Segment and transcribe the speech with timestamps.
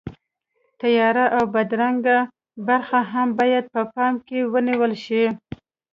[0.81, 2.17] تیاره او بدرنګه
[2.67, 5.23] برخې هم باید په پام کې ونیول شي.